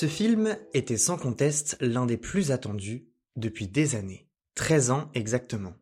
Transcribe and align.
Ce 0.00 0.06
film 0.06 0.56
était 0.72 0.96
sans 0.96 1.18
conteste 1.18 1.76
l'un 1.82 2.06
des 2.06 2.16
plus 2.16 2.52
attendus 2.52 3.06
depuis 3.36 3.68
des 3.68 3.96
années. 3.96 4.30
13 4.54 4.92
ans 4.92 5.10
exactement. 5.12 5.74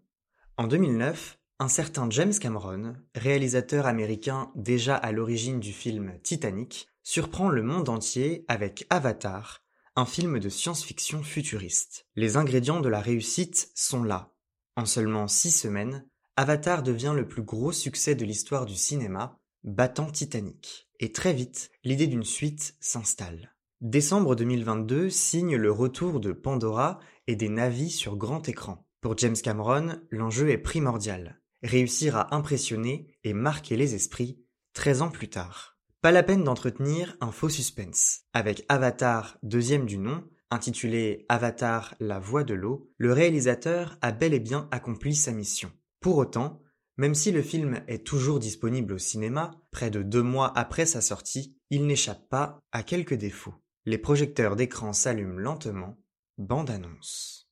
En 0.56 0.66
2009, 0.66 1.38
un 1.61 1.68
certain 1.68 2.11
James 2.11 2.34
Cameron, 2.36 2.96
réalisateur 3.14 3.86
américain 3.86 4.50
déjà 4.57 4.96
à 4.96 5.12
l'origine 5.12 5.61
du 5.61 5.72
film 5.72 6.18
Titanic, 6.25 6.89
surprend 7.04 7.48
le 7.48 7.62
monde 7.62 7.89
entier 7.89 8.44
avec 8.48 8.89
Avatar, 8.90 9.62
un 9.94 10.04
film 10.04 10.40
de 10.40 10.48
science-fiction 10.48 11.22
futuriste. 11.22 12.08
Les 12.16 12.36
ingrédients 12.36 12.80
de 12.80 12.89
la 12.89 13.00
réussite 13.00 13.71
sont 13.76 14.03
là. 14.03 14.35
En 14.75 14.85
seulement 14.85 15.29
six 15.29 15.53
semaines, 15.53 16.04
Avatar 16.35 16.82
devient 16.82 17.14
le 17.14 17.29
plus 17.29 17.44
gros 17.44 17.71
succès 17.71 18.16
de 18.16 18.25
l'histoire 18.25 18.66
du 18.66 18.75
cinéma, 18.75 19.39
battant 19.62 20.11
Titanic. 20.11 20.90
Et 20.98 21.12
très 21.12 21.35
vite, 21.35 21.71
l'idée 21.85 22.08
d'une 22.08 22.25
suite 22.25 22.75
s'installe. 22.80 23.54
Décembre 23.81 24.35
2022 24.35 25.09
signe 25.09 25.55
le 25.55 25.71
retour 25.71 26.18
de 26.18 26.32
Pandora 26.32 26.99
et 27.29 27.37
des 27.37 27.49
navis 27.49 27.91
sur 27.91 28.17
grand 28.17 28.49
écran. 28.49 28.85
Pour 29.01 29.17
James 29.18 29.37
Cameron, 29.41 30.01
l'enjeu 30.11 30.51
est 30.51 30.59
primordial. 30.59 31.41
Réussir 31.63 32.17
à 32.17 32.34
impressionner 32.34 33.17
et 33.23 33.33
marquer 33.33 33.77
les 33.77 33.95
esprits 33.95 34.42
13 34.73 35.03
ans 35.03 35.11
plus 35.11 35.31
tard. 35.31 35.78
Pas 36.01 36.11
la 36.11 36.25
peine 36.25 36.42
d'entretenir 36.42 37.17
un 37.20 37.31
faux 37.31 37.48
suspense. 37.48 38.23
Avec 38.33 38.64
Avatar, 38.69 39.39
deuxième 39.45 39.87
du 39.87 39.98
nom, 39.98 40.25
intitulé 40.51 41.25
Avatar, 41.29 41.95
la 42.01 42.19
voix 42.19 42.42
de 42.42 42.55
l'eau, 42.55 42.91
le 42.97 43.12
réalisateur 43.12 43.97
a 44.03 44.11
bel 44.11 44.34
et 44.34 44.41
bien 44.41 44.67
accompli 44.73 45.15
sa 45.15 45.31
mission. 45.31 45.70
Pour 46.01 46.17
autant, 46.17 46.61
même 46.97 47.15
si 47.15 47.31
le 47.31 47.42
film 47.42 47.81
est 47.87 48.05
toujours 48.05 48.41
disponible 48.41 48.95
au 48.95 48.98
cinéma, 48.98 49.53
près 49.70 49.92
de 49.92 50.03
deux 50.03 50.25
mois 50.25 50.53
après 50.59 50.85
sa 50.85 51.01
sortie, 51.01 51.57
il 51.70 51.87
n'échappe 51.87 52.29
pas 52.29 52.59
à 52.73 52.83
quelques 52.83 53.15
défauts. 53.15 53.55
Les 53.87 53.97
projecteurs 53.98 54.57
d'écran 54.57 54.93
s'allument 54.93 55.39
lentement. 55.39 55.97
Bande 56.37 56.71
annonce. 56.71 57.48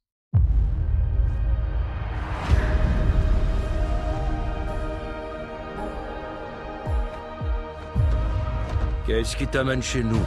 Qu'est-ce 9.06 9.36
qui 9.36 9.46
t'amène 9.46 9.82
chez 9.82 10.02
nous? 10.02 10.22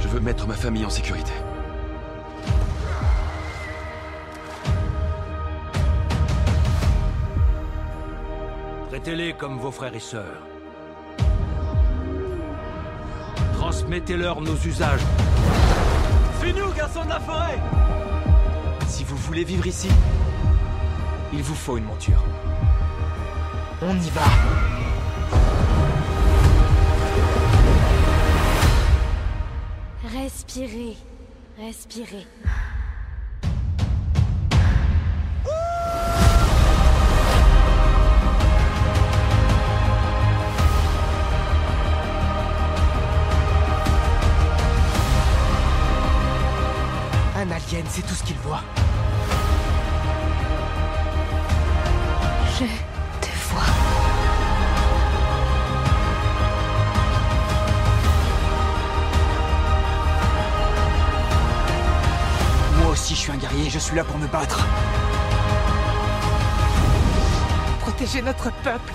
Je 0.00 0.08
veux 0.08 0.20
mettre 0.20 0.46
ma 0.46 0.54
famille 0.54 0.84
en 0.84 0.90
sécurité. 0.90 1.32
Traitez-les 8.90 9.34
comme 9.34 9.58
vos 9.58 9.70
frères 9.70 9.94
et 9.94 10.00
sœurs. 10.00 10.53
Transmettez-leur 13.64 14.42
nos 14.42 14.56
usages. 14.56 15.00
C'est 16.38 16.52
nous, 16.52 16.70
garçons 16.74 17.02
de 17.02 17.08
la 17.08 17.18
forêt 17.18 17.58
Si 18.86 19.04
vous 19.04 19.16
voulez 19.16 19.42
vivre 19.42 19.66
ici, 19.66 19.88
il 21.32 21.42
vous 21.42 21.54
faut 21.54 21.78
une 21.78 21.84
monture. 21.84 22.22
On 23.80 23.96
y 23.96 24.10
va 24.10 24.20
Respirez, 30.12 30.98
respirez. 31.58 32.26
Alien, 47.74 47.86
c'est 47.88 48.02
tout 48.02 48.14
ce 48.14 48.22
qu'il 48.22 48.36
voit. 48.36 48.62
Je 52.58 52.64
te 53.20 53.32
vois. 53.48 53.62
Moi 62.82 62.92
aussi, 62.92 63.14
je 63.14 63.20
suis 63.20 63.32
un 63.32 63.36
guerrier, 63.36 63.70
je 63.70 63.78
suis 63.78 63.96
là 63.96 64.04
pour 64.04 64.18
me 64.18 64.26
battre. 64.26 64.64
Protéger 67.80 68.22
notre 68.22 68.50
peuple. 68.62 68.92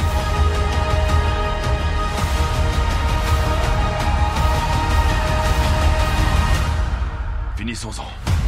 Finissons-en. 7.57 8.38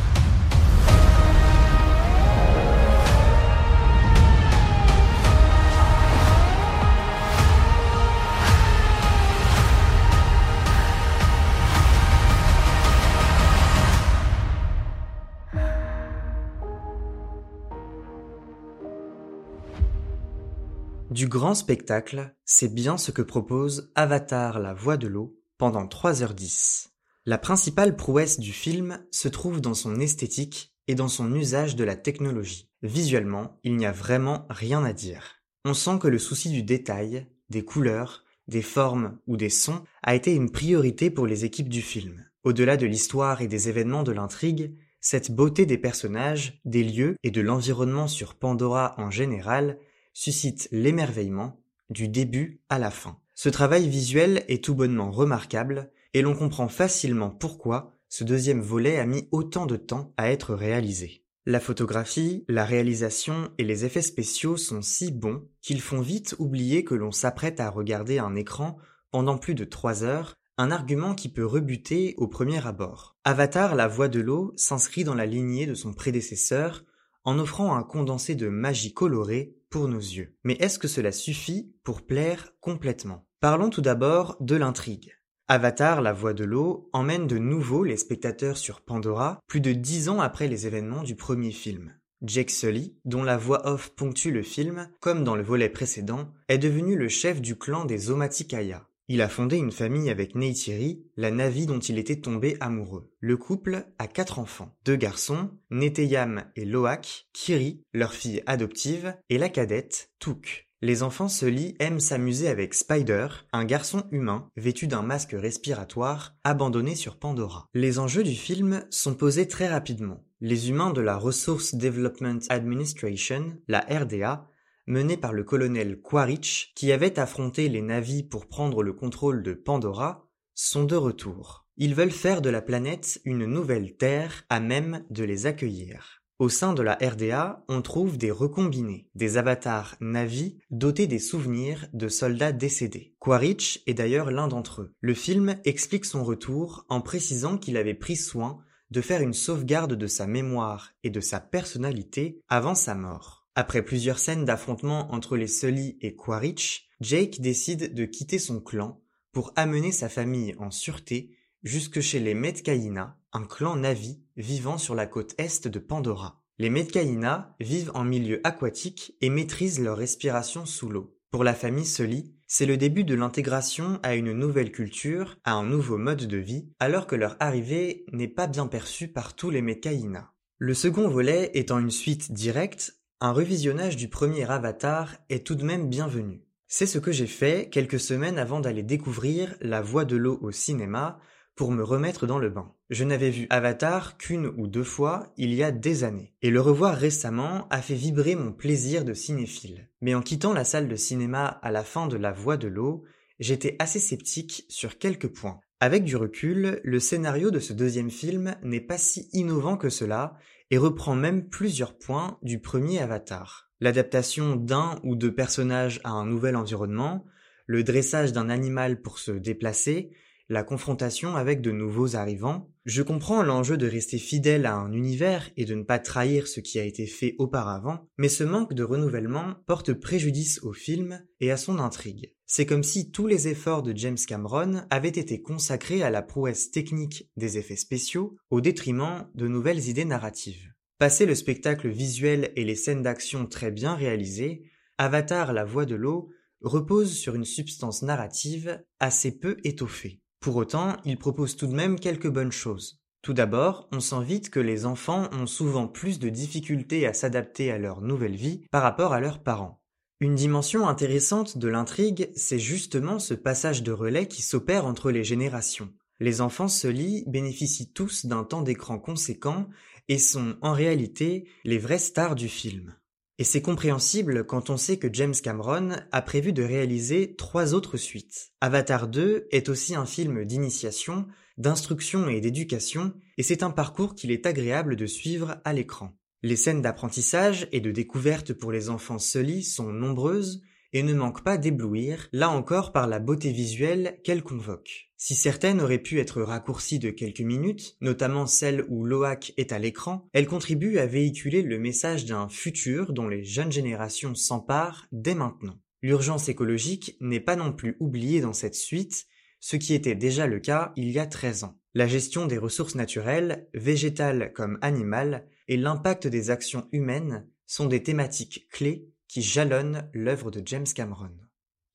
Du 21.22 21.28
grand 21.28 21.54
spectacle, 21.54 22.34
c'est 22.46 22.74
bien 22.74 22.98
ce 22.98 23.12
que 23.12 23.22
propose 23.22 23.92
Avatar 23.94 24.58
la 24.58 24.74
voix 24.74 24.98
de 24.98 25.06
l'eau 25.06 25.40
pendant 25.60 25.86
3h10. 25.86 26.88
La 27.28 27.38
principale 27.38 27.96
prouesse 27.96 28.40
du 28.40 28.52
film 28.52 29.06
se 29.12 29.28
trouve 29.28 29.62
dans 29.62 29.76
son 29.76 30.00
esthétique 30.00 30.74
et 30.88 30.96
dans 30.96 31.10
son 31.10 31.32
usage 31.36 31.76
de 31.76 31.84
la 31.84 31.96
technologie. 31.96 32.72
Visuellement, 32.82 33.60
il 33.64 33.76
n'y 33.76 33.86
a 33.86 33.92
vraiment 33.92 34.48
rien 34.50 34.84
à 34.84 34.94
dire. 34.94 35.44
On 35.64 35.76
sent 35.76 36.00
que 36.02 36.08
le 36.08 36.18
souci 36.18 36.50
du 36.50 36.64
détail, 36.64 37.28
des 37.52 37.64
couleurs, 37.64 38.24
des 38.48 38.64
formes 38.64 39.20
ou 39.28 39.38
des 39.38 39.52
sons 39.52 39.84
a 40.02 40.16
été 40.16 40.34
une 40.34 40.50
priorité 40.50 41.12
pour 41.12 41.28
les 41.28 41.46
équipes 41.46 41.70
du 41.70 41.84
film. 41.84 42.26
Au-delà 42.44 42.78
de 42.78 42.88
l'histoire 42.88 43.44
et 43.44 43.48
des 43.48 43.70
événements 43.70 44.02
de 44.02 44.12
l'intrigue, 44.12 44.76
cette 45.02 45.30
beauté 45.30 45.68
des 45.68 45.78
personnages, 45.78 46.60
des 46.66 46.84
lieux 46.84 47.16
et 47.22 47.30
de 47.30 47.42
l'environnement 47.42 48.08
sur 48.08 48.34
Pandora 48.34 48.96
en 48.98 49.12
général 49.12 49.78
suscite 50.14 50.68
l'émerveillement 50.72 51.62
du 51.90 52.08
début 52.08 52.62
à 52.70 52.80
la 52.80 52.92
fin. 52.92 53.20
Ce 53.34 53.50
travail 53.50 53.88
visuel 53.88 54.44
est 54.48 54.64
tout 54.64 54.76
bonnement 54.76 55.12
remarquable 55.12 55.92
et 56.14 56.22
l'on 56.22 56.36
comprend 56.36 56.68
facilement 56.68 57.30
pourquoi 57.30 57.98
ce 58.08 58.24
deuxième 58.24 58.62
volet 58.62 59.00
a 59.00 59.06
mis 59.06 59.28
autant 59.32 59.66
de 59.66 59.78
temps 59.78 60.14
à 60.18 60.32
être 60.32 60.54
réalisé. 60.54 61.24
La 61.46 61.60
photographie, 61.60 62.46
la 62.48 62.66
réalisation 62.66 63.52
et 63.58 63.64
les 63.64 63.84
effets 63.84 64.04
spéciaux 64.04 64.58
sont 64.58 64.82
si 64.82 65.12
bons 65.12 65.48
qu'ils 65.62 65.82
font 65.82 66.02
vite 66.02 66.36
oublier 66.38 66.84
que 66.84 66.94
l'on 66.94 67.12
s'apprête 67.12 67.60
à 67.60 67.70
regarder 67.70 68.20
un 68.20 68.36
écran 68.36 68.78
pendant 69.10 69.38
plus 69.38 69.56
de 69.56 69.64
trois 69.64 70.04
heures, 70.04 70.36
un 70.58 70.70
argument 70.70 71.16
qui 71.16 71.30
peut 71.30 71.46
rebuter 71.46 72.14
au 72.18 72.28
premier 72.28 72.66
abord. 72.68 73.18
Avatar, 73.24 73.74
la 73.76 73.88
voix 73.88 74.08
de 74.08 74.20
l'eau, 74.20 74.54
s'inscrit 74.56 75.04
dans 75.04 75.16
la 75.16 75.26
lignée 75.26 75.66
de 75.66 75.74
son 75.74 75.94
prédécesseur 75.94 76.86
en 77.24 77.40
offrant 77.40 77.76
un 77.76 77.84
condensé 77.84 78.36
de 78.36 78.48
magie 78.48 78.94
colorée 78.94 79.56
nos 79.80 80.00
yeux. 80.00 80.36
Mais 80.44 80.54
est-ce 80.54 80.80
que 80.80 80.88
cela 80.88 81.12
suffit 81.12 81.74
pour 81.84 82.02
plaire 82.02 82.54
complètement? 82.60 83.26
Parlons 83.40 83.70
tout 83.70 83.82
d'abord 83.82 84.38
de 84.40 84.56
l'intrigue. 84.56 85.14
Avatar, 85.48 86.02
la 86.02 86.14
voix 86.14 86.34
de 86.34 86.44
l'eau, 86.44 86.90
emmène 86.94 87.28
de 87.28 87.38
nouveau 87.38 87.84
les 87.84 87.98
spectateurs 87.98 88.58
sur 88.58 88.82
Pandora, 88.82 89.40
plus 89.48 89.62
de 89.62 89.74
dix 89.74 90.08
ans 90.08 90.22
après 90.22 90.48
les 90.48 90.68
événements 90.68 91.04
du 91.04 91.16
premier 91.16 91.52
film. 91.52 91.94
Jake 92.22 92.52
Sully, 92.52 92.96
dont 93.04 93.24
la 93.24 93.36
voix 93.36 93.68
off 93.68 93.90
ponctue 93.96 94.32
le 94.32 94.44
film, 94.44 94.90
comme 95.00 95.24
dans 95.24 95.36
le 95.36 95.44
volet 95.44 95.70
précédent, 95.70 96.32
est 96.48 96.60
devenu 96.60 96.96
le 96.96 97.10
chef 97.10 97.42
du 97.42 97.58
clan 97.58 97.84
des 97.84 98.12
Omaticaya. 98.12 98.88
Il 99.14 99.22
a 99.22 99.28
fondé 99.28 99.58
une 99.58 99.74
famille 99.74 100.10
avec 100.10 100.36
Neytiri, 100.36 101.04
la 101.18 101.32
Navi 101.32 101.66
dont 101.66 101.80
il 101.80 102.00
était 102.00 102.22
tombé 102.22 102.56
amoureux. 102.62 103.12
Le 103.20 103.36
couple 103.36 103.88
a 104.00 104.08
quatre 104.08 104.40
enfants, 104.40 104.74
deux 104.86 104.96
garçons, 104.96 105.52
Neteyam 105.70 106.46
et 106.56 106.64
Loak, 106.64 107.28
Kiri, 107.34 107.84
leur 107.92 108.14
fille 108.14 108.42
adoptive, 108.46 109.14
et 109.30 109.38
la 109.38 109.50
cadette, 109.50 110.12
Took. 110.20 110.70
Les 110.82 111.04
enfants 111.04 111.28
Sully 111.28 111.76
aiment 111.80 112.00
s'amuser 112.00 112.48
avec 112.48 112.74
Spider, 112.74 113.28
un 113.52 113.66
garçon 113.66 114.06
humain 114.12 114.48
vêtu 114.56 114.88
d'un 114.88 115.02
masque 115.02 115.36
respiratoire 115.38 116.38
abandonné 116.46 116.96
sur 116.96 117.18
Pandora. 117.20 117.68
Les 117.74 118.00
enjeux 118.00 118.24
du 118.24 118.36
film 118.36 118.86
sont 118.92 119.16
posés 119.16 119.50
très 119.50 119.68
rapidement. 119.68 120.24
Les 120.40 120.70
humains 120.70 120.92
de 120.92 121.02
la 121.02 121.18
Resource 121.18 121.76
Development 121.76 122.40
Administration, 122.50 123.58
la 123.68 123.82
RDA, 123.82 124.48
menée 124.92 125.18
par 125.18 125.34
le 125.34 125.44
colonel 125.44 126.00
Quaritch, 126.00 126.74
qui 126.76 126.92
avait 126.92 127.18
affronté 127.18 127.70
les 127.70 127.82
navis 127.82 128.24
pour 128.24 128.48
prendre 128.48 128.84
le 128.84 128.94
contrôle 128.94 129.42
de 129.42 129.54
Pandora, 129.54 130.28
sont 130.54 130.84
de 130.84 130.96
retour. 130.96 131.66
Ils 131.78 131.96
veulent 131.96 132.12
faire 132.12 132.42
de 132.42 132.50
la 132.50 132.62
planète 132.62 133.20
une 133.26 133.46
nouvelle 133.46 133.96
Terre 133.96 134.44
à 134.50 134.60
même 134.60 135.04
de 135.10 135.24
les 135.24 135.48
accueillir. 135.48 136.22
Au 136.38 136.50
sein 136.50 136.74
de 136.74 136.82
la 136.82 136.96
RDA, 136.96 137.64
on 137.70 137.82
trouve 137.82 138.18
des 138.18 138.32
recombinés, 138.32 139.08
des 139.16 139.38
avatars 139.38 139.96
Navi 140.02 140.58
dotés 140.72 141.08
des 141.08 141.20
souvenirs 141.20 141.88
de 141.94 142.08
soldats 142.08 142.52
décédés. 142.52 143.16
Quaritch 143.20 143.84
est 143.86 143.94
d'ailleurs 143.94 144.32
l'un 144.32 144.48
d'entre 144.48 144.82
eux. 144.82 144.94
Le 145.02 145.14
film 145.14 145.58
explique 145.66 146.06
son 146.06 146.24
retour 146.24 146.86
en 146.90 147.00
précisant 147.00 147.58
qu'il 147.58 147.78
avait 147.78 147.94
pris 147.94 148.16
soin 148.16 148.60
de 148.90 149.02
faire 149.02 149.22
une 149.22 149.34
sauvegarde 149.34 149.94
de 149.94 150.08
sa 150.08 150.28
mémoire 150.28 150.92
et 151.04 151.12
de 151.12 151.22
sa 151.22 151.40
personnalité 151.40 152.42
avant 152.50 152.76
sa 152.76 152.96
mort. 152.96 153.41
Après 153.56 153.82
plusieurs 153.82 154.20
scènes 154.20 154.46
d'affrontement 154.46 155.14
entre 155.14 155.36
les 155.36 155.48
Sully 155.48 155.98
et 156.02 156.16
Quaritch, 156.16 156.90
Jake 157.02 157.42
décide 157.42 157.94
de 157.94 158.06
quitter 158.06 158.40
son 158.40 158.62
clan 158.62 159.02
pour 159.34 159.52
amener 159.58 159.92
sa 159.92 160.08
famille 160.08 160.56
en 160.58 160.72
sûreté 160.72 161.36
jusque 161.64 162.00
chez 162.00 162.20
les 162.20 162.34
Metcaïna, 162.34 163.18
un 163.34 163.44
clan 163.44 163.76
Navi 163.76 164.22
vivant 164.38 164.78
sur 164.78 164.96
la 164.96 165.06
côte 165.06 165.36
est 165.38 165.68
de 165.68 165.80
Pandora. 165.80 166.42
Les 166.60 166.70
Metcaïna 166.70 167.56
vivent 167.60 167.92
en 167.94 168.06
milieu 168.06 168.40
aquatique 168.46 169.16
et 169.20 169.30
maîtrisent 169.30 169.82
leur 169.82 169.98
respiration 169.98 170.66
sous 170.66 170.90
l'eau. 170.90 171.18
Pour 171.30 171.44
la 171.44 171.54
famille 171.54 171.86
Sully, 171.86 172.34
c'est 172.48 172.66
le 172.66 172.78
début 172.78 173.04
de 173.04 173.16
l'intégration 173.16 174.00
à 174.04 174.16
une 174.16 174.32
nouvelle 174.32 174.72
culture, 174.72 175.38
à 175.44 175.54
un 175.54 175.66
nouveau 175.66 175.98
mode 175.98 176.28
de 176.28 176.38
vie, 176.38 176.70
alors 176.80 177.08
que 177.08 177.16
leur 177.16 177.36
arrivée 177.40 178.06
n'est 178.12 178.28
pas 178.28 178.48
bien 178.48 178.68
perçue 178.68 179.08
par 179.10 179.36
tous 179.36 179.50
les 179.50 179.62
Metcaïna. 179.62 180.34
Le 180.58 180.74
second 180.74 181.08
volet 181.08 181.52
étant 181.54 181.80
une 181.80 181.90
suite 181.90 182.32
directe, 182.34 183.01
un 183.24 183.34
revisionnage 183.34 183.98
du 183.98 184.08
premier 184.08 184.50
Avatar 184.50 185.16
est 185.30 185.46
tout 185.46 185.54
de 185.54 185.64
même 185.64 185.88
bienvenu. 185.88 186.42
C'est 186.68 186.88
ce 186.88 186.98
que 186.98 187.12
j'ai 187.12 187.28
fait 187.28 187.70
quelques 187.70 188.00
semaines 188.00 188.40
avant 188.40 188.60
d'aller 188.60 188.82
découvrir 188.82 189.56
La 189.62 189.80
Voix 189.80 190.06
de 190.06 190.16
l'eau 190.16 190.40
au 190.42 190.52
cinéma, 190.52 191.20
pour 191.56 191.72
me 191.72 191.84
remettre 191.84 192.26
dans 192.26 192.40
le 192.40 192.50
bain. 192.50 192.74
Je 192.90 193.04
n'avais 193.04 193.30
vu 193.30 193.46
Avatar 193.52 194.18
qu'une 194.18 194.48
ou 194.58 194.66
deux 194.66 194.84
fois 194.84 195.32
il 195.38 195.54
y 195.54 195.62
a 195.62 195.72
des 195.72 196.04
années, 196.04 196.34
et 196.42 196.50
le 196.50 196.62
revoir 196.62 196.96
récemment 196.96 197.68
a 197.70 197.84
fait 197.84 197.94
vibrer 197.94 198.36
mon 198.36 198.54
plaisir 198.54 199.06
de 199.06 199.14
cinéphile. 199.14 199.90
Mais 200.02 200.16
en 200.16 200.22
quittant 200.22 200.54
la 200.54 200.64
salle 200.64 200.88
de 200.88 200.96
cinéma 200.96 201.46
à 201.46 201.70
la 201.70 201.84
fin 201.84 202.08
de 202.08 202.18
La 202.18 202.32
Voix 202.32 202.58
de 202.58 202.70
l'eau, 202.70 203.04
j'étais 203.40 203.76
assez 203.78 204.00
sceptique 204.00 204.66
sur 204.68 204.98
quelques 204.98 205.28
points. 205.28 205.60
Avec 205.80 206.04
du 206.04 206.16
recul, 206.16 206.80
le 206.84 207.00
scénario 207.00 207.52
de 207.52 207.60
ce 207.60 207.74
deuxième 207.74 208.12
film 208.12 208.56
n'est 208.64 208.82
pas 208.82 208.98
si 208.98 209.30
innovant 209.34 209.78
que 209.78 209.90
cela, 209.90 210.38
et 210.72 210.78
reprend 210.78 211.16
même 211.16 211.48
plusieurs 211.48 211.98
points 211.98 212.40
du 212.42 212.60
premier 212.60 213.00
Avatar. 213.00 213.70
L'adaptation 213.82 214.56
d'un 214.56 215.00
ou 215.04 215.16
deux 215.16 215.34
personnages 215.34 216.00
à 216.04 216.12
un 216.12 216.26
nouvel 216.26 216.56
environnement, 216.56 217.26
le 217.68 217.84
dressage 217.84 218.32
d'un 218.32 218.50
animal 218.50 219.02
pour 219.02 219.20
se 219.20 219.32
déplacer, 219.32 220.12
la 220.50 220.64
confrontation 220.64 221.36
avec 221.36 221.62
de 221.62 221.72
nouveaux 221.72 222.16
arrivants. 222.16 222.70
Je 222.86 223.04
comprends 223.04 223.44
l'enjeu 223.44 223.78
de 223.78 223.88
rester 223.88 224.18
fidèle 224.18 224.66
à 224.66 224.76
un 224.76 224.92
univers 224.92 225.50
et 225.56 225.66
de 225.66 225.76
ne 225.76 225.84
pas 225.84 226.00
trahir 226.00 226.48
ce 226.48 226.60
qui 226.60 226.80
a 226.80 226.84
été 226.84 227.06
fait 227.06 227.36
auparavant, 227.38 228.08
mais 228.18 228.30
ce 228.30 228.44
manque 228.44 228.74
de 228.74 228.84
renouvellement 228.84 229.56
porte 229.66 229.94
préjudice 229.94 230.60
au 230.64 230.74
film 230.74 231.22
et 231.40 231.52
à 231.52 231.58
son 231.58 231.80
intrigue. 231.80 232.34
C'est 232.54 232.66
comme 232.66 232.84
si 232.84 233.12
tous 233.12 233.28
les 233.28 233.48
efforts 233.48 233.82
de 233.82 233.96
James 233.96 234.18
Cameron 234.28 234.82
avaient 234.90 235.08
été 235.08 235.42
consacrés 235.42 236.04
à 236.04 236.10
la 236.10 236.22
prouesse 236.22 236.70
technique 236.70 237.30
des 237.38 237.58
effets 237.58 237.78
spéciaux 237.78 238.36
au 238.50 238.60
détriment 238.60 239.26
de 239.36 239.48
nouvelles 239.48 239.88
idées 239.88 240.04
narratives. 240.04 240.74
Passé 241.00 241.26
le 241.26 241.34
spectacle 241.34 241.88
visuel 241.88 242.52
et 242.58 242.66
les 242.66 242.76
scènes 242.76 243.04
d'action 243.04 243.46
très 243.46 243.72
bien 243.72 243.96
réalisées, 243.96 244.64
Avatar 244.98 245.54
la 245.54 245.64
voix 245.64 245.86
de 245.86 245.96
l'eau 245.96 246.28
repose 246.60 247.14
sur 247.14 247.36
une 247.36 247.46
substance 247.46 248.02
narrative 248.02 248.84
assez 249.00 249.40
peu 249.40 249.56
étoffée. 249.64 250.20
Pour 250.42 250.58
autant, 250.58 250.98
il 251.06 251.18
propose 251.18 251.56
tout 251.56 251.68
de 251.68 251.74
même 251.74 251.98
quelques 251.98 252.30
bonnes 252.30 252.52
choses. 252.52 253.02
Tout 253.22 253.34
d'abord, 253.34 253.88
on 253.94 254.02
sent 254.02 254.26
vite 254.26 254.50
que 254.50 254.60
les 254.60 254.86
enfants 254.86 255.30
ont 255.32 255.48
souvent 255.48 255.88
plus 255.88 256.20
de 256.20 256.28
difficultés 256.28 257.08
à 257.08 257.14
s'adapter 257.14 257.72
à 257.72 257.78
leur 257.78 258.02
nouvelle 258.02 258.36
vie 258.36 258.66
par 258.72 258.84
rapport 258.84 259.14
à 259.14 259.22
leurs 259.22 259.42
parents. 259.42 259.81
Une 260.22 260.36
dimension 260.36 260.88
intéressante 260.88 261.58
de 261.58 261.68
l'intrigue, 261.68 262.30
c'est 262.36 262.60
justement 262.60 263.18
ce 263.18 263.34
passage 263.34 263.82
de 263.82 263.92
relais 263.92 264.28
qui 264.28 264.44
s'opère 264.44 264.86
entre 264.86 265.10
les 265.10 265.24
générations. 265.24 265.90
Les 266.20 266.42
enfants 266.42 266.68
Sully 266.68 267.24
bénéficient 267.26 267.92
tous 267.92 268.28
d'un 268.28 268.44
temps 268.44 268.62
d'écran 268.62 269.00
conséquent 269.00 269.68
et 270.10 270.20
sont 270.20 270.58
en 270.62 270.74
réalité 270.74 271.50
les 271.64 271.80
vraies 271.80 271.98
stars 271.98 272.36
du 272.36 272.50
film. 272.50 272.96
Et 273.40 273.44
c'est 273.44 273.64
compréhensible 273.64 274.46
quand 274.46 274.70
on 274.70 274.78
sait 274.78 274.98
que 274.98 275.12
James 275.12 275.34
Cameron 275.34 275.96
a 276.12 276.22
prévu 276.22 276.54
de 276.54 276.62
réaliser 276.62 277.36
trois 277.36 277.74
autres 277.74 277.98
suites. 277.98 278.52
Avatar 278.62 279.08
2 279.08 279.48
est 279.50 279.70
aussi 279.70 279.96
un 279.96 280.06
film 280.06 280.46
d'initiation, 280.46 281.26
d'instruction 281.58 282.30
et 282.30 282.42
d'éducation, 282.42 283.16
et 283.40 283.44
c'est 283.44 283.64
un 283.64 283.72
parcours 283.72 284.14
qu'il 284.14 284.30
est 284.30 284.46
agréable 284.46 284.96
de 284.96 285.08
suivre 285.08 285.60
à 285.66 285.74
l'écran. 285.74 286.14
Les 286.44 286.56
scènes 286.56 286.82
d'apprentissage 286.82 287.68
et 287.72 287.82
de 287.82 287.92
découverte 287.92 288.54
pour 288.54 288.72
les 288.72 288.90
enfants 288.90 289.20
Sully 289.20 289.64
sont 289.64 289.92
nombreuses, 289.92 290.64
et 290.94 291.04
ne 291.04 291.14
manque 291.14 291.44
pas 291.44 291.58
d'éblouir, 291.58 292.28
là 292.34 292.50
encore 292.50 292.92
par 292.92 293.08
la 293.08 293.20
beauté 293.20 293.52
visuelle 293.52 294.20
qu'elle 294.24 294.44
convoque. 294.44 295.12
Si 295.18 295.36
certaines 295.36 295.82
auraient 295.82 296.00
pu 296.00 296.20
être 296.20 296.42
raccourcies 296.42 297.00
de 297.00 297.12
quelques 297.12 297.42
minutes, 297.42 297.96
notamment 298.02 298.46
celle 298.46 298.86
où 298.90 299.06
Loak 299.06 299.54
est 299.58 299.72
à 299.72 299.80
l'écran, 299.80 300.28
elles 300.34 300.48
contribuent 300.48 300.98
à 300.98 301.06
véhiculer 301.06 301.62
le 301.62 301.80
message 301.80 302.26
d'un 302.26 302.50
futur 302.50 303.14
dont 303.14 303.28
les 303.28 303.44
jeunes 303.44 303.72
générations 303.72 304.36
s'emparent 304.36 305.08
dès 305.12 305.36
maintenant. 305.36 305.80
L'urgence 306.02 306.50
écologique 306.50 307.16
n'est 307.22 307.40
pas 307.40 307.56
non 307.56 307.72
plus 307.72 307.96
oubliée 308.00 308.42
dans 308.42 308.54
cette 308.54 308.76
suite, 308.76 309.28
ce 309.60 309.76
qui 309.76 309.94
était 309.94 310.16
déjà 310.16 310.48
le 310.48 310.60
cas 310.60 310.92
il 310.96 311.12
y 311.12 311.20
a 311.20 311.28
13 311.28 311.66
ans. 311.66 311.78
La 311.94 312.08
gestion 312.08 312.46
des 312.46 312.58
ressources 312.58 312.96
naturelles, 312.96 313.68
végétales 313.74 314.54
comme 314.54 314.78
animales, 314.82 315.46
et 315.68 315.78
l'impact 315.78 316.28
des 316.28 316.50
actions 316.50 316.88
humaines 316.92 317.48
sont 317.66 317.86
des 317.86 318.04
thématiques 318.04 318.68
clés 318.72 319.10
qui 319.28 319.42
jalonne 319.42 320.10
l'œuvre 320.14 320.52
de 320.52 320.62
James 320.66 320.88
Cameron. 320.96 321.32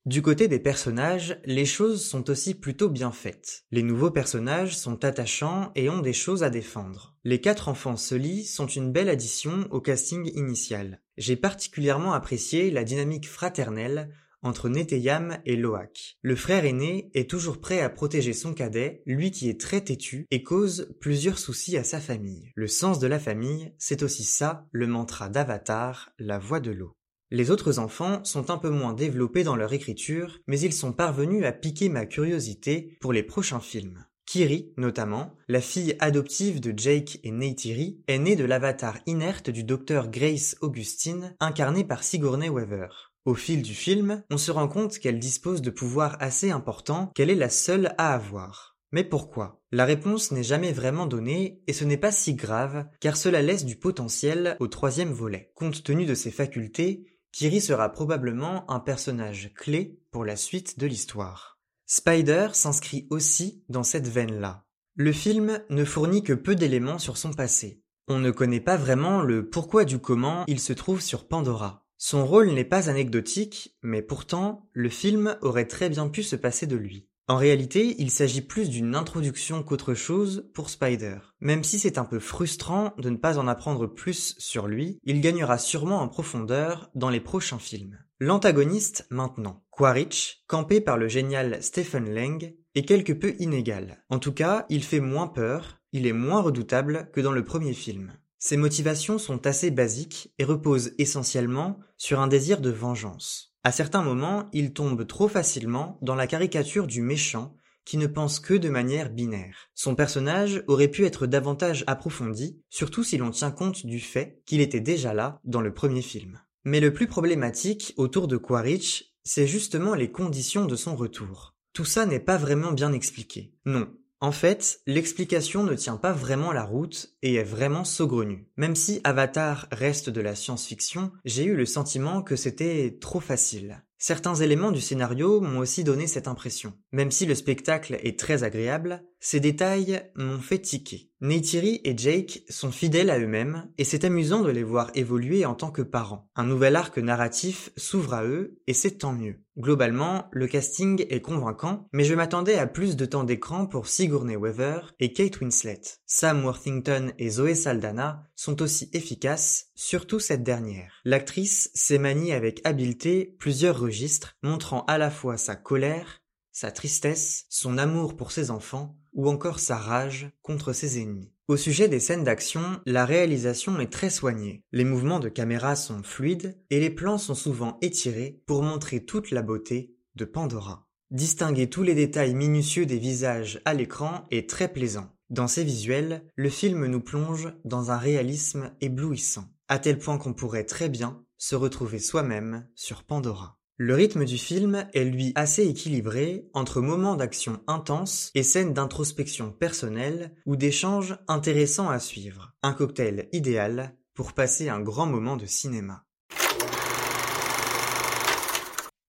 Du 0.07 0.21
côté 0.21 0.47
des 0.47 0.59
personnages, 0.59 1.37
les 1.43 1.65
choses 1.65 2.05
sont 2.05 2.29
aussi 2.29 2.55
plutôt 2.55 2.89
bien 2.89 3.11
faites. 3.11 3.65
Les 3.71 3.83
nouveaux 3.83 4.09
personnages 4.09 4.77
sont 4.77 5.03
attachants 5.03 5.71
et 5.75 5.89
ont 5.89 5.99
des 5.99 6.13
choses 6.13 6.43
à 6.43 6.49
défendre. 6.49 7.17
Les 7.25 7.41
quatre 7.41 7.67
enfants 7.67 7.97
Sully 7.97 8.45
sont 8.45 8.67
une 8.67 8.93
belle 8.93 9.09
addition 9.09 9.67
au 9.69 9.81
casting 9.81 10.31
initial. 10.33 11.01
J'ai 11.17 11.35
particulièrement 11.35 12.13
apprécié 12.13 12.71
la 12.71 12.85
dynamique 12.85 13.27
fraternelle 13.27 14.09
entre 14.41 14.69
Neteyam 14.69 15.39
et 15.45 15.55
Loak. 15.55 16.17
Le 16.21 16.35
frère 16.35 16.65
aîné 16.65 17.09
est 17.13 17.29
toujours 17.29 17.59
prêt 17.59 17.81
à 17.81 17.89
protéger 17.89 18.33
son 18.33 18.53
cadet, 18.53 19.01
lui 19.05 19.31
qui 19.31 19.49
est 19.49 19.59
très 19.59 19.81
têtu 19.81 20.25
et 20.31 20.43
cause 20.43 20.95
plusieurs 20.99 21.39
soucis 21.39 21.77
à 21.77 21.83
sa 21.83 21.99
famille. 21.99 22.51
Le 22.55 22.67
sens 22.67 22.99
de 22.99 23.07
la 23.07 23.19
famille, 23.19 23.73
c'est 23.77 24.03
aussi 24.03 24.23
ça, 24.23 24.67
le 24.71 24.87
mantra 24.87 25.29
d'Avatar, 25.29 26.11
la 26.19 26.39
voix 26.39 26.59
de 26.59 26.71
l'eau. 26.71 26.93
Les 27.29 27.51
autres 27.51 27.79
enfants 27.79 28.23
sont 28.23 28.51
un 28.51 28.57
peu 28.57 28.69
moins 28.69 28.93
développés 28.93 29.43
dans 29.43 29.57
leur 29.57 29.73
écriture, 29.73 30.39
mais 30.47 30.59
ils 30.59 30.73
sont 30.73 30.93
parvenus 30.93 31.43
à 31.43 31.51
piquer 31.51 31.89
ma 31.89 32.05
curiosité 32.05 32.97
pour 33.01 33.11
les 33.11 33.23
prochains 33.23 33.59
films. 33.59 34.05
Kiri, 34.25 34.73
notamment, 34.75 35.33
la 35.47 35.61
fille 35.61 35.95
adoptive 35.99 36.59
de 36.59 36.73
Jake 36.77 37.19
et 37.23 37.31
Neytiri, 37.31 38.01
est 38.07 38.19
née 38.19 38.35
de 38.35 38.43
l'avatar 38.43 38.99
inerte 39.05 39.49
du 39.49 39.63
docteur 39.63 40.09
Grace 40.09 40.57
Augustine, 40.59 41.33
incarné 41.39 41.85
par 41.85 42.03
Sigourney 42.03 42.49
Weaver. 42.49 42.89
Au 43.27 43.35
fil 43.35 43.61
du 43.61 43.75
film, 43.75 44.23
on 44.31 44.37
se 44.37 44.51
rend 44.51 44.69
compte 44.69 44.99
qu'elle 44.99 45.19
dispose 45.19 45.61
de 45.61 45.69
pouvoirs 45.69 46.15
assez 46.21 46.49
importants 46.49 47.11
qu'elle 47.13 47.29
est 47.29 47.35
la 47.35 47.49
seule 47.49 47.93
à 47.97 48.13
avoir. 48.13 48.77
Mais 48.93 49.03
pourquoi? 49.03 49.61
La 49.73 49.83
réponse 49.83 50.31
n'est 50.31 50.43
jamais 50.43 50.71
vraiment 50.71 51.07
donnée 51.07 51.61
et 51.67 51.73
ce 51.73 51.83
n'est 51.83 51.97
pas 51.97 52.13
si 52.13 52.35
grave 52.35 52.85
car 53.01 53.17
cela 53.17 53.41
laisse 53.41 53.65
du 53.65 53.75
potentiel 53.75 54.55
au 54.61 54.67
troisième 54.67 55.11
volet. 55.11 55.51
Compte 55.55 55.83
tenu 55.83 56.05
de 56.05 56.13
ses 56.13 56.31
facultés, 56.31 57.19
Kiri 57.33 57.59
sera 57.59 57.89
probablement 57.89 58.63
un 58.71 58.79
personnage 58.79 59.51
clé 59.57 59.99
pour 60.11 60.23
la 60.23 60.37
suite 60.37 60.79
de 60.79 60.87
l'histoire. 60.87 61.59
Spider 61.85 62.51
s'inscrit 62.53 63.07
aussi 63.09 63.61
dans 63.67 63.83
cette 63.83 64.07
veine-là. 64.07 64.63
Le 64.95 65.11
film 65.11 65.59
ne 65.69 65.83
fournit 65.83 66.23
que 66.23 66.31
peu 66.31 66.55
d'éléments 66.55 66.97
sur 66.97 67.17
son 67.17 67.33
passé. 67.33 67.83
On 68.07 68.19
ne 68.19 68.31
connaît 68.31 68.61
pas 68.61 68.77
vraiment 68.77 69.21
le 69.21 69.49
pourquoi 69.49 69.83
du 69.83 69.99
comment 69.99 70.45
il 70.47 70.61
se 70.61 70.71
trouve 70.71 71.01
sur 71.01 71.27
Pandora. 71.27 71.86
Son 71.97 72.25
rôle 72.25 72.51
n'est 72.51 72.63
pas 72.63 72.89
anecdotique, 72.89 73.75
mais 73.81 74.01
pourtant, 74.01 74.69
le 74.73 74.89
film 74.89 75.37
aurait 75.41 75.65
très 75.65 75.89
bien 75.89 76.07
pu 76.09 76.23
se 76.23 76.35
passer 76.35 76.67
de 76.67 76.75
lui. 76.75 77.07
En 77.29 77.35
réalité, 77.35 77.95
il 77.99 78.09
s'agit 78.09 78.41
plus 78.41 78.69
d'une 78.69 78.95
introduction 78.95 79.61
qu'autre 79.61 79.93
chose 79.93 80.49
pour 80.53 80.69
Spider. 80.69 81.17
Même 81.41 81.63
si 81.63 81.77
c'est 81.77 81.97
un 81.97 82.05
peu 82.05 82.19
frustrant 82.19 82.93
de 82.97 83.09
ne 83.09 83.17
pas 83.17 83.37
en 83.37 83.47
apprendre 83.47 83.85
plus 83.85 84.35
sur 84.37 84.67
lui, 84.67 84.97
il 85.03 85.19
gagnera 85.19 85.57
sûrement 85.57 86.01
en 86.01 86.07
profondeur 86.07 86.89
dans 86.95 87.09
les 87.09 87.19
prochains 87.19 87.59
films. 87.59 87.99
L'antagoniste 88.19 89.07
maintenant. 89.09 89.63
Quaritch, 89.71 90.43
campé 90.47 90.79
par 90.79 90.97
le 90.97 91.09
génial 91.09 91.61
Stephen 91.61 92.09
Lang, 92.09 92.55
est 92.75 92.85
quelque 92.85 93.13
peu 93.13 93.35
inégal. 93.39 94.03
En 94.09 94.19
tout 94.19 94.31
cas, 94.31 94.65
il 94.69 94.83
fait 94.83 95.01
moins 95.01 95.27
peur, 95.27 95.79
il 95.91 96.07
est 96.07 96.13
moins 96.13 96.41
redoutable 96.41 97.09
que 97.11 97.21
dans 97.21 97.33
le 97.33 97.43
premier 97.43 97.73
film. 97.73 98.13
Ses 98.39 98.57
motivations 98.57 99.17
sont 99.17 99.47
assez 99.47 99.71
basiques 99.71 100.33
et 100.37 100.43
reposent 100.43 100.93
essentiellement 100.97 101.79
sur 101.97 102.19
un 102.19 102.27
désir 102.27 102.61
de 102.61 102.69
vengeance. 102.69 103.55
À 103.63 103.71
certains 103.71 104.03
moments, 104.03 104.47
il 104.53 104.73
tombe 104.73 105.05
trop 105.07 105.27
facilement 105.27 105.97
dans 106.01 106.15
la 106.15 106.27
caricature 106.27 106.87
du 106.87 107.01
méchant 107.01 107.55
qui 107.83 107.97
ne 107.97 108.07
pense 108.07 108.39
que 108.39 108.53
de 108.53 108.69
manière 108.69 109.09
binaire. 109.09 109.69
Son 109.73 109.95
personnage 109.95 110.63
aurait 110.67 110.89
pu 110.89 111.05
être 111.05 111.25
davantage 111.25 111.83
approfondi, 111.87 112.61
surtout 112.69 113.03
si 113.03 113.17
l'on 113.17 113.31
tient 113.31 113.51
compte 113.51 113.85
du 113.85 113.99
fait 113.99 114.41
qu'il 114.45 114.61
était 114.61 114.81
déjà 114.81 115.13
là 115.13 115.39
dans 115.45 115.61
le 115.61 115.73
premier 115.73 116.01
film. 116.01 116.39
Mais 116.65 116.81
le 116.81 116.91
plus 116.91 117.07
problématique 117.07 117.93
autour 117.95 118.27
de 118.27 118.35
Quaritch, 118.35 119.13
c'est 119.23 119.47
justement 119.47 119.95
les 119.95 120.11
conditions 120.11 120.65
de 120.65 120.75
son 120.75 120.95
retour. 120.95 121.55
Tout 121.71 121.85
ça 121.85 122.05
n'est 122.05 122.19
pas 122.19 122.37
vraiment 122.37 122.73
bien 122.73 122.91
expliqué. 122.91 123.53
Non, 123.65 123.87
en 124.19 124.31
fait, 124.31 124.81
l'explication 124.87 125.63
ne 125.63 125.75
tient 125.75 125.97
pas 125.97 126.11
vraiment 126.11 126.51
la 126.51 126.63
route 126.63 127.15
et 127.21 127.35
est 127.35 127.43
vraiment 127.43 127.83
saugrenue. 127.83 128.47
Même 128.57 128.75
si 128.75 128.99
Avatar 129.03 129.67
reste 129.71 130.09
de 130.09 130.21
la 130.21 130.33
science-fiction, 130.33 131.11
j'ai 131.23 131.45
eu 131.45 131.55
le 131.55 131.67
sentiment 131.67 132.23
que 132.23 132.35
c'était 132.35 132.97
trop 132.99 133.19
facile. 133.19 133.83
Certains 133.99 134.35
éléments 134.35 134.71
du 134.71 134.81
scénario 134.81 135.41
m'ont 135.41 135.59
aussi 135.59 135.83
donné 135.83 136.05
cette 136.05 136.27
impression. 136.27 136.73
Même 136.91 137.11
si 137.11 137.25
le 137.25 137.33
spectacle 137.33 137.97
est 138.03 138.19
très 138.19 138.43
agréable, 138.43 139.03
ces 139.19 139.39
détails 139.39 140.01
m'ont 140.15 140.39
fait 140.39 140.59
tiquer. 140.59 141.11
Neytiri 141.19 141.81
et 141.83 141.97
Jake 141.97 142.43
sont 142.49 142.71
fidèles 142.71 143.09
à 143.09 143.17
eux-mêmes 143.17 143.67
et 143.79 143.83
c'est 143.83 144.03
amusant 144.03 144.41
de 144.41 144.51
les 144.51 144.63
voir 144.63 144.91
évoluer 144.93 145.45
en 145.45 145.55
tant 145.55 145.71
que 145.71 145.81
parents. 145.81 146.29
Un 146.35 146.45
nouvel 146.45 146.75
arc 146.75 146.99
narratif 146.99 147.71
s'ouvre 147.75 148.13
à 148.13 148.23
eux 148.23 148.59
et 148.67 148.73
c'est 148.73 148.99
tant 148.99 149.13
mieux. 149.13 149.41
Globalement, 149.57 150.27
le 150.31 150.45
casting 150.45 151.03
est 151.09 151.21
convaincant, 151.21 151.87
mais 151.91 152.03
je 152.03 152.13
m'attendais 152.13 152.59
à 152.59 152.67
plus 152.67 152.95
de 152.95 153.05
temps 153.05 153.23
d'écran 153.23 153.65
pour 153.65 153.87
Sigourney 153.87 154.35
Weaver 154.35 154.81
et 154.99 155.13
Kate 155.13 155.41
Winslet. 155.41 155.81
Sam 156.05 156.45
Worthington 156.45 157.11
et 157.17 157.31
Zoé 157.31 157.55
Saldana 157.55 158.23
sont 158.35 158.61
aussi 158.61 158.91
efficaces, 158.93 159.71
surtout 159.73 160.19
cette 160.19 160.43
dernière. 160.43 161.01
L'actrice 161.03 161.71
s'est 161.73 161.97
maniée 161.97 162.33
avec 162.33 162.61
habileté 162.63 163.35
plusieurs 163.39 163.79
registres, 163.79 164.35
montrant 164.43 164.85
à 164.85 164.99
la 164.99 165.09
fois 165.09 165.37
sa 165.37 165.55
colère, 165.55 166.21
sa 166.51 166.71
tristesse, 166.71 167.45
son 167.49 167.77
amour 167.77 168.15
pour 168.15 168.31
ses 168.31 168.49
enfants, 168.49 168.97
ou 169.17 169.27
encore 169.27 169.59
sa 169.59 169.75
rage 169.75 170.31
contre 170.41 170.71
ses 170.71 171.01
ennemis. 171.01 171.33
Au 171.49 171.57
sujet 171.57 171.89
des 171.89 171.99
scènes 171.99 172.23
d'action, 172.23 172.61
la 172.85 173.05
réalisation 173.05 173.79
est 173.79 173.91
très 173.91 174.09
soignée. 174.09 174.63
Les 174.71 174.83
mouvements 174.85 175.19
de 175.19 175.29
caméra 175.29 175.75
sont 175.75 176.03
fluides 176.03 176.57
et 176.69 176.79
les 176.79 176.89
plans 176.89 177.17
sont 177.17 177.35
souvent 177.35 177.77
étirés 177.81 178.41
pour 178.45 178.63
montrer 178.63 179.03
toute 179.03 179.31
la 179.31 179.41
beauté 179.41 179.93
de 180.15 180.25
Pandora. 180.25 180.87
Distinguer 181.09 181.69
tous 181.69 181.83
les 181.83 181.95
détails 181.95 182.35
minutieux 182.35 182.85
des 182.85 182.99
visages 182.99 183.61
à 183.65 183.73
l'écran 183.73 184.27
est 184.29 184.49
très 184.49 184.71
plaisant. 184.71 185.09
Dans 185.29 185.47
ces 185.47 185.63
visuels, 185.63 186.23
le 186.35 186.49
film 186.49 186.85
nous 186.85 187.01
plonge 187.01 187.49
dans 187.65 187.91
un 187.91 187.97
réalisme 187.97 188.71
éblouissant, 188.81 189.45
à 189.67 189.79
tel 189.79 189.99
point 189.99 190.17
qu'on 190.17 190.33
pourrait 190.33 190.65
très 190.65 190.89
bien 190.89 191.23
se 191.37 191.55
retrouver 191.55 191.99
soi-même 191.99 192.67
sur 192.75 193.03
Pandora. 193.03 193.56
Le 193.79 193.93
rythme 193.93 194.25
du 194.25 194.39
film 194.39 194.87
est 194.95 195.03
lui 195.03 195.33
assez 195.35 195.63
équilibré 195.67 196.49
entre 196.55 196.81
moments 196.81 197.15
d'action 197.15 197.61
intenses 197.67 198.31
et 198.33 198.41
scènes 198.41 198.73
d'introspection 198.73 199.51
personnelle 199.51 200.33
ou 200.47 200.55
d'échanges 200.55 201.15
intéressants 201.27 201.87
à 201.87 201.99
suivre. 201.99 202.55
Un 202.63 202.73
cocktail 202.73 203.29
idéal 203.33 203.95
pour 204.15 204.33
passer 204.33 204.67
un 204.69 204.79
grand 204.79 205.05
moment 205.05 205.37
de 205.37 205.45
cinéma. 205.45 206.03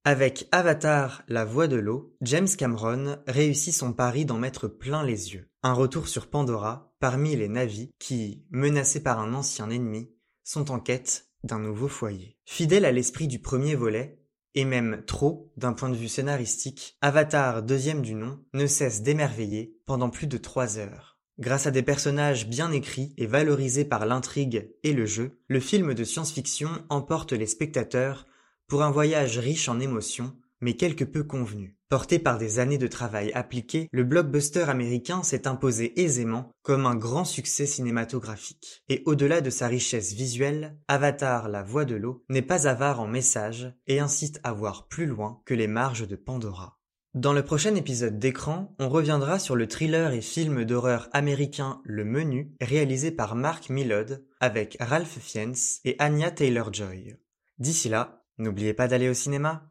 Avec 0.04 0.46
Avatar, 0.52 1.22
la 1.28 1.46
voix 1.46 1.66
de 1.66 1.76
l'eau, 1.76 2.14
James 2.20 2.48
Cameron 2.48 3.16
réussit 3.26 3.72
son 3.72 3.94
pari 3.94 4.26
d'en 4.26 4.36
mettre 4.36 4.68
plein 4.68 5.02
les 5.02 5.32
yeux. 5.32 5.48
Un 5.62 5.72
retour 5.72 6.08
sur 6.08 6.26
Pandora 6.26 6.92
parmi 7.00 7.34
les 7.36 7.48
navis 7.48 7.90
qui, 7.98 8.44
menacés 8.50 9.02
par 9.02 9.18
un 9.18 9.32
ancien 9.32 9.70
ennemi, 9.70 10.10
sont 10.44 10.70
en 10.70 10.78
quête 10.78 11.30
d'un 11.42 11.58
nouveau 11.58 11.88
foyer. 11.88 12.36
Fidèle 12.44 12.84
à 12.84 12.92
l'esprit 12.92 13.28
du 13.28 13.38
premier 13.38 13.74
volet, 13.74 14.18
et 14.58 14.64
même 14.64 15.04
trop 15.06 15.52
d'un 15.56 15.72
point 15.72 15.88
de 15.88 15.94
vue 15.94 16.08
scénaristique, 16.08 16.96
Avatar 17.00 17.62
deuxième 17.62 18.02
du 18.02 18.16
nom 18.16 18.40
ne 18.54 18.66
cesse 18.66 19.02
d'émerveiller 19.02 19.78
pendant 19.86 20.10
plus 20.10 20.26
de 20.26 20.36
trois 20.36 20.78
heures. 20.78 21.16
Grâce 21.38 21.68
à 21.68 21.70
des 21.70 21.84
personnages 21.84 22.48
bien 22.48 22.72
écrits 22.72 23.14
et 23.18 23.26
valorisés 23.26 23.84
par 23.84 24.04
l'intrigue 24.04 24.68
et 24.82 24.94
le 24.94 25.06
jeu, 25.06 25.38
le 25.46 25.60
film 25.60 25.94
de 25.94 26.02
science-fiction 26.02 26.70
emporte 26.88 27.32
les 27.32 27.46
spectateurs 27.46 28.26
pour 28.66 28.82
un 28.82 28.90
voyage 28.90 29.38
riche 29.38 29.68
en 29.68 29.78
émotions, 29.78 30.34
mais 30.60 30.74
quelque 30.74 31.04
peu 31.04 31.24
convenu. 31.24 31.76
Porté 31.88 32.18
par 32.18 32.36
des 32.36 32.58
années 32.58 32.76
de 32.76 32.86
travail 32.86 33.32
appliqué, 33.32 33.88
le 33.92 34.04
blockbuster 34.04 34.68
américain 34.68 35.22
s'est 35.22 35.48
imposé 35.48 35.98
aisément 36.00 36.50
comme 36.62 36.84
un 36.84 36.94
grand 36.94 37.24
succès 37.24 37.64
cinématographique. 37.64 38.82
Et 38.90 39.02
au-delà 39.06 39.40
de 39.40 39.48
sa 39.48 39.68
richesse 39.68 40.12
visuelle, 40.12 40.76
Avatar 40.86 41.48
la 41.48 41.62
voix 41.62 41.86
de 41.86 41.96
l'eau 41.96 42.24
n'est 42.28 42.42
pas 42.42 42.68
avare 42.68 43.00
en 43.00 43.06
messages 43.06 43.72
et 43.86 44.00
incite 44.00 44.38
à 44.44 44.52
voir 44.52 44.86
plus 44.88 45.06
loin 45.06 45.40
que 45.46 45.54
les 45.54 45.66
marges 45.66 46.06
de 46.06 46.16
Pandora. 46.16 46.78
Dans 47.14 47.32
le 47.32 47.42
prochain 47.42 47.74
épisode 47.74 48.18
d'écran, 48.18 48.76
on 48.78 48.90
reviendra 48.90 49.38
sur 49.38 49.56
le 49.56 49.66
thriller 49.66 50.12
et 50.12 50.20
film 50.20 50.64
d'horreur 50.64 51.08
américain 51.12 51.80
Le 51.84 52.04
Menu, 52.04 52.52
réalisé 52.60 53.10
par 53.10 53.34
Mark 53.34 53.70
Millod 53.70 54.26
avec 54.40 54.76
Ralph 54.78 55.18
Fiennes 55.18 55.56
et 55.86 55.96
Anya 56.00 56.30
Taylor-Joy. 56.30 57.16
D'ici 57.58 57.88
là, 57.88 58.26
n'oubliez 58.36 58.74
pas 58.74 58.88
d'aller 58.88 59.08
au 59.08 59.14
cinéma. 59.14 59.70